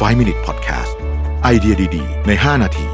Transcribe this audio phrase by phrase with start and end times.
[0.00, 0.92] 5 Minute Podcast
[1.42, 2.86] ไอเดียดี ๆ ใน 5 นาที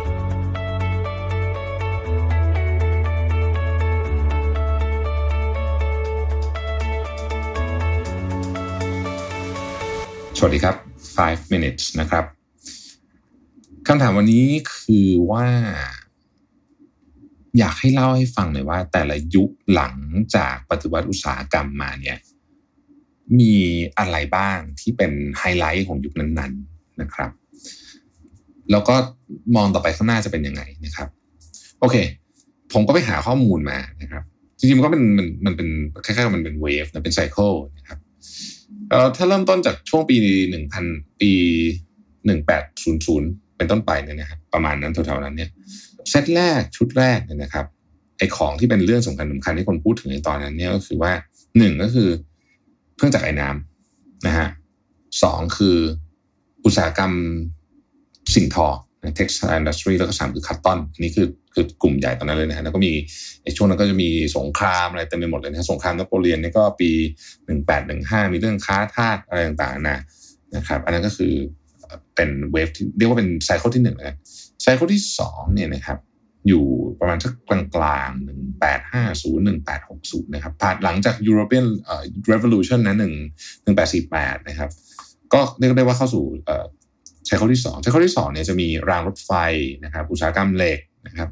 [10.38, 10.76] สวัสดีครับ
[11.16, 12.24] 5 minutes นะครับ
[13.86, 15.46] คำถามวันนี้คือว่า
[17.58, 19.94] อยากให้เล่าให้ฟังหน่อยว่า แต่ละยุคหลัง
[20.36, 22.18] จากปฏิวัติอุตสาหกรรมมาเนี่ย
[23.38, 23.54] มี
[23.98, 27.30] อะไรบ้างที่เป็นไฮไลท์ของยุคนั้นๆ นะครับ
[28.70, 28.94] แล้วก็
[29.56, 31.08] มองต่อไปข้างหน้าจะเป็นยังไงนะครับ
[31.80, 31.96] โอเค
[32.72, 34.22] ผมก็ไปหาข้อมูลมานะครับ
[34.58, 35.68] จริงๆมันก็เป็นมันมันเป็น
[36.04, 37.98] คล้ายๆมันเป็น wave นะเป็น cycle นะครับ
[38.90, 40.16] เอ่อถ้าเริ่มต้นจากช่วงปี
[40.50, 40.84] หนึ่งพัน
[41.20, 41.32] ปี
[42.26, 45.50] หนึ่งแปดศูนย์ศูนย์เป็นต้นไปเนี่ยนะครับประมาณนั้นแถวๆนั้นเนี่ย
[46.08, 47.66] เซตแรกชุดแรกเนี่ยนะครับ
[48.18, 51.12] ไอของที่เป็นเรื่องสำคัญสำคัญที่คนพูดถึงในตอนนั้นเนี่ยก็คือว่า
[51.58, 52.08] หนึ่งก็คือ
[52.96, 54.48] เครื่องจักรไอ้น้ำนะฮะ
[55.22, 55.76] สองคือ
[56.64, 57.12] อุตสาหกรรม
[58.34, 58.68] สิ่งทอ
[59.18, 62.92] textile industry แล้วก็สามคือคัตตอนนนี้คือคือกลุ่มใหญ่ตอนนั้นเลยนะฮะแล้วก็มี
[63.56, 66.90] ช่วงนั้นก็จะมีสงครามอะไรเต็มไปหมดเลยนะสงครามนโปเลียนนี่ก็ปี
[67.46, 70.00] หนึ่งแปดหนึ่งห้ามีเรื่องค้าทาสอะไรต่างๆนะ
[70.56, 71.32] นะครับ อันนั้นก็คือ
[72.14, 74.18] เป็นเวฟที่เรียกว่าเป็นไซเคิลที่หนึ่งนะ
[74.62, 75.98] ไซเคิลที่สองเนี่ยนะครับ
[76.48, 76.64] อยู่
[77.00, 77.50] ประมาณสักก
[77.82, 82.02] ลางๆหนึ่งแปดห้าศูนย์หนึ่งแปดหกศูนย์นะครับผ่านหลังจาก European เอ่อ
[82.32, 83.14] Revolution นะหนึ่ง
[83.62, 84.70] หนึ่งแปดสี่แปดนะครับ
[85.34, 86.66] ก็เรียกได้ว่าเข้าสู่เอ่อ
[87.26, 89.30] ไซเคิลที่สองไซเคิลที่สองเนี่ยจะมีรางรถไฟ
[89.84, 91.28] นะครับ อุตสาหกรรมเหล็กนะครับ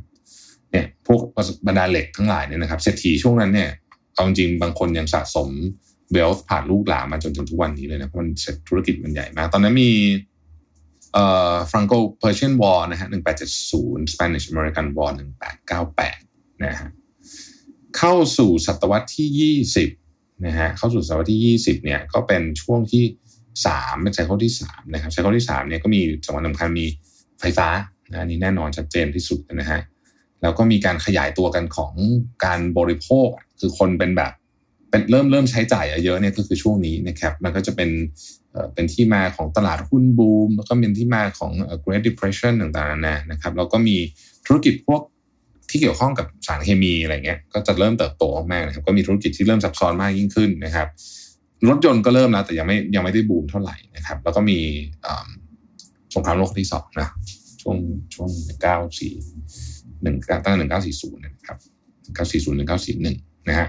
[0.70, 1.20] เนี่ยพวก
[1.66, 3.70] บรรดาเหล็กทั้งหลายเนี่ยนะครับเศรษฐีช่วงนั้นเนี่ย
[4.14, 5.48] เอาจริงบางคนยังสะสม
[6.12, 8.28] เวลผ่านลูกหลานมาจนถึงทุกวันนี้เลยนะเพราะมัน
[8.69, 9.92] ธุรกิจมันใหญ่มาก ตอนนั้นมี
[11.12, 16.19] เอ่อ Franco-Prussian War นะฮะหนึ่งแปดเจ็ดศูนย์ Spanish-American War หนึ่งแปดเก้าแปด
[16.64, 16.91] นะฮะ
[17.98, 19.88] เข้าสู่ศตวรรษที่ยี่สิบ
[20.46, 23.04] นะฮะเข้าสู่ศตวรรษที่ยี่สิบเนี่ยก็เป็นช่วงที่
[23.66, 26.86] สามเป็น cycle ที่สามนะครับ cycle ที่สามเนี่ยก็มีสำคัญสำคัญมี
[27.40, 27.68] ไฟฟ้า
[28.10, 29.80] นะอันนี้แน่นอนชัดเจนที่สุดนะฮะ
[30.42, 31.92] แล้วก็มีการขยายตัวกันของ
[32.44, 33.28] การบริโภค
[33.60, 34.32] คือคนเป็นแบบ
[34.91, 37.91] เป็นเริ่มเริ่มใช้จ่ายเยอะเนี่ยก็คือช่วงนี้นะครับมันก็จะเป็น
[38.74, 41.52] เป็นที่มาของตลาดหุ้นบูม แล้วก็เป็นที่มาของ
[41.84, 43.97] Great Depression ต่างๆนะนะครับแล้วก็มี
[44.47, 45.02] ธุรกิจพวก
[45.70, 50.88] ที่เกี่ยวข้องกับสารเคมีอะไรเงี้ยก็จะเริ่มเติบโตมากนะครับก็มีธุรกิจที่เริ่มซับซ้อนมากยิ่งขึ้นนะครับ
[51.69, 54.58] รถยนต์ก็เริ่มแล้วแต่ยังไม่ยังไม่ได้บูมเท่าไหร่นะครับ แล้วก็มี
[56.14, 57.08] สงครามโลกที่สองนะ
[57.62, 57.76] ช่วง
[58.14, 58.30] ช่วง
[58.62, 59.12] เก้าสี่
[60.02, 61.58] หนึ่งตั้งแต่หนึ่งเก้าสี่ศูนย์นะครับ
[62.14, 63.16] เก้าสี่ศูนย์หนึ่งเก้าสี่หนึ่ง
[63.48, 63.68] นะฮะ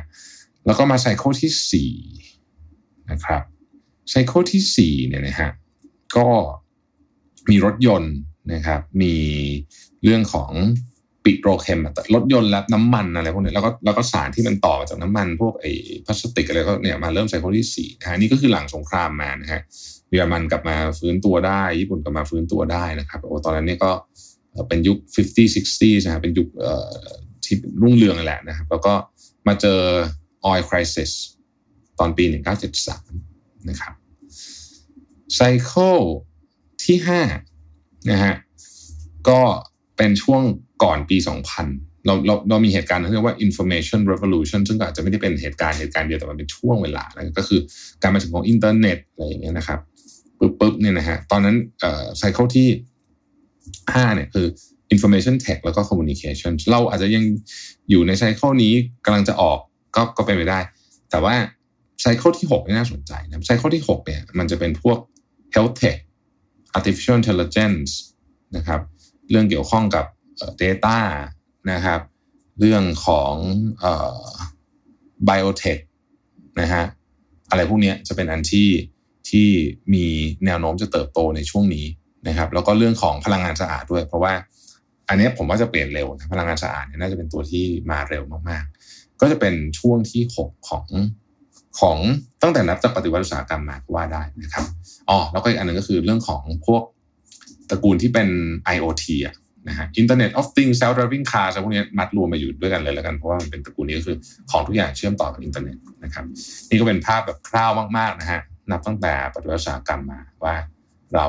[0.65, 1.91] แล้วก็มา cycle ที่สี่
[3.11, 3.41] นะครับ
[4.09, 5.49] cycle ที่สี่เนี่ยนะฮะ
[6.17, 6.27] ก็
[7.49, 8.15] มีรถยนต์
[8.53, 9.15] นะครับ มี
[10.03, 10.51] เรื่องของ
[11.23, 11.79] petrochem
[12.13, 15.71] รถยนต์และน้ำมันอะไรพวกนี้แล้วก็แล้วก็สารที่มันต่อมาจากน้ำมัน พวกไอ้
[16.05, 19.61] พลาสติกอะไรก็เนี่ยมาเริ่ม cycle ที่สี่นะนี่ก็คือหลังสงครามมานะฮะ
[20.09, 23.91] เยอรมันกลับมาฟื้นตัวได้ ญี่ปุ่นกลับมาฟื้นตัวได้นะครับโอ้ตอนนั้นนี่ก็
[24.67, 25.17] เป็นยุค 50
[25.55, 26.47] 60นะฮะเป็นยุค
[27.45, 28.93] ที่รุ่งเรืองแหละนะครับ แล้วก็
[29.47, 29.79] มาเจอ
[30.49, 31.11] oil crisis
[31.99, 32.23] ตอนปี
[32.97, 33.93] 1973 นะครับ
[35.35, 35.99] cycle
[36.85, 36.97] ที่
[37.53, 38.33] 5นะฮะ
[39.29, 39.41] ก็
[39.99, 40.43] เป็นช่วง
[40.83, 41.17] ก่อนปี
[41.61, 47.59] 2000 เราเราเรามีเหตุการณ์ที่เรียกว่า information revolution ซึ่งอาจจะไม่ได้เป็นเหตุการณ์เหตุการณ์เดียวแต่มันเป็นช่วงเวลานะก็คือ
[48.01, 49.79] การมาถึงของอินเทอร์เน็ตอะไรอย่างเงี้ยนะครับ
[50.39, 52.67] ปุ๊บปุ๊บเนี่ยนะฮะตอนนั้นเอ่อ cycle ที่
[53.93, 54.47] ห้าเนี่ยคือ
[54.93, 57.23] information tech แล้วก็ communication เราอาจจะยัง
[57.89, 58.73] อยู่ในไซเคิลนี้
[59.05, 59.59] กำลังจะออก
[59.95, 60.59] ก็ก็เป็นไปได้
[61.11, 61.35] แต่ว่า
[62.01, 64.97] ไซเคิลที่6นี่น่าสนใจนะไซเคิลที่ 6 เนี่ย มันจะเป็นพวก
[65.55, 65.97] health tech
[66.77, 67.91] artificial intelligence
[68.57, 68.81] นะครับ
[69.29, 70.05] เรื่องเกี่ยวข้องกับ
[70.61, 70.97] data
[71.71, 72.01] นะครับ
[72.59, 73.33] เรื่องของ
[73.79, 74.25] เอ่อ
[75.27, 75.81] biotech
[76.59, 76.83] นะฮะ
[77.49, 78.69] อะไรพวกนี้จะเป็นอันที่
[79.29, 79.47] ที่
[79.93, 80.05] มี
[80.45, 81.85] แนวโน้มจะเติบโตในช่วงนี้
[82.27, 84.33] นะครับ แล้วก็เรื่องของพลังงานสะอาดด้วย เพราะว่า
[85.09, 90.85] อันนี้ผมว่าจะเปลี่ยนเร็วนะพลังงานสะอาดเนี่ยน่าจะเป็นตัวที่มาเร็วมากๆ ก็จะเป็นช่วงที่ 6 ของ
[91.79, 91.97] ของ
[92.41, 94.65] ตั้งแต่นับจากปฏิวัติอุตสาหกรรมมาก็ว่าได้นะครับ
[95.09, 96.83] อ๋อแล้วก็อีกอันหนึ่งก็คือเรื่องของพวก
[97.69, 98.27] ตระกูลที่เป็น
[98.75, 99.35] IoT อะ
[99.67, 104.17] นะฮะ Internet of Things Self Driving Car พวกนี้มัดรวมมาอยู่ด้วยกันเลยแล้วกัน เพราะว่ามันเป็นตระกูลนี้ก็คือ
[104.51, 106.25] ของทุกอย่างเชื่อมต่อกับอินเทอร์เน็ตนะครับ
[106.69, 110.55] นี่ก็เป็นภาพแบบคร่าวมากๆนะฮะนับตั้งแต่ปฏิวัติอุตสาหกรรมมาว่า
[111.15, 111.25] เรา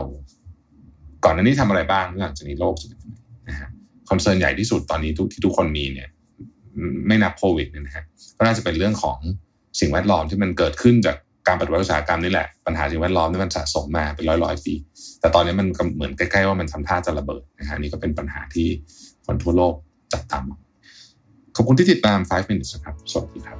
[1.24, 3.16] ก่อนหน้านี้ทำอะไรบ้างหลังจากนี้โลกจะเป็นยังไง
[3.48, 3.68] นะฮะ
[4.10, 6.08] concern ใหญ่ที่สุดตอนนี้ทุกที่ทุกคนมีเนี่ย
[7.06, 8.04] ไม่นับโควิดเนี่ยนะฮะ
[8.36, 9.18] ก็น่าจะเป็นเรื่องของ
[9.80, 11.16] สิ่งแวดล้อมที่มันเกิดขึ้นจาก
[11.46, 14.74] การปฏิวัติอุตสาหกรรมนี่แหละปัญหาสิ่งแวดล้อมที่มันสะสมมาเป็นร้อยร้อยปี
[15.20, 15.66] แต่ตอนนี้มัน
[15.96, 18.68] เหมือนใกล้ๆว่ามันทำท่าจะระเบิดนะฮะนี่ก็เป็นปัญหาที่
[19.26, 19.74] คนทั่วโลก
[20.12, 20.60] จับตามอง
[21.56, 23.58] ขอบคุณที่ติดตาม 5 minutes ครับ สวัสดีครับ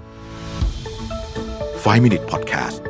[1.85, 2.90] 5 Minute Podcast